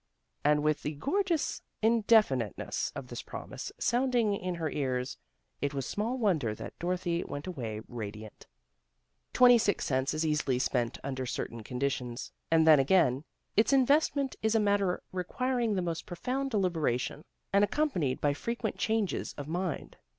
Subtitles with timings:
[0.43, 5.19] And with the gorgeous indefiniteness of this promise sounding in her ears,
[5.61, 8.47] it was small wonder that Dorothy went away radiant.
[9.31, 13.25] Twenty six cents is easily spent under certain conditions, and then again,
[13.55, 17.23] its investment is a matter requiring the most profound delibera tion,
[17.53, 19.97] and accompanied by frequent changes of mind.